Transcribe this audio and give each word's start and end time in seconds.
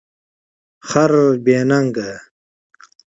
خر 0.89 1.11
بی 1.43 1.53
نګه 1.69 2.09